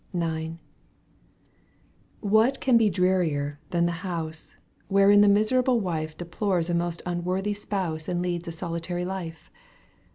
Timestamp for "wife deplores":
5.79-6.71